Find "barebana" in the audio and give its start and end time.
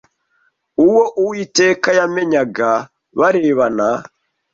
3.19-3.87